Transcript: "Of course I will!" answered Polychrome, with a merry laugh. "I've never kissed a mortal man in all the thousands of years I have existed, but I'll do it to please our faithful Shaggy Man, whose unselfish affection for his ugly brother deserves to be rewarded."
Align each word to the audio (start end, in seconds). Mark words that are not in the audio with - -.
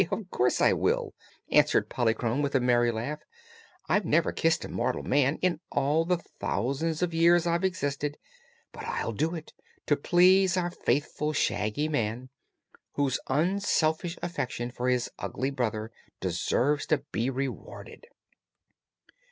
"Of 0.09 0.31
course 0.31 0.61
I 0.61 0.73
will!" 0.73 1.13
answered 1.51 1.87
Polychrome, 1.87 2.41
with 2.41 2.55
a 2.55 2.59
merry 2.59 2.91
laugh. 2.91 3.19
"I've 3.87 4.03
never 4.03 4.31
kissed 4.31 4.65
a 4.65 4.67
mortal 4.67 5.03
man 5.03 5.35
in 5.43 5.59
all 5.71 6.05
the 6.05 6.17
thousands 6.17 7.03
of 7.03 7.13
years 7.13 7.45
I 7.45 7.51
have 7.51 7.63
existed, 7.63 8.17
but 8.71 8.83
I'll 8.83 9.11
do 9.11 9.35
it 9.35 9.53
to 9.85 9.95
please 9.95 10.57
our 10.57 10.71
faithful 10.71 11.33
Shaggy 11.33 11.87
Man, 11.87 12.29
whose 12.93 13.19
unselfish 13.27 14.17
affection 14.23 14.71
for 14.71 14.89
his 14.89 15.07
ugly 15.19 15.51
brother 15.51 15.91
deserves 16.19 16.87
to 16.87 17.03
be 17.11 17.29
rewarded." 17.29 18.07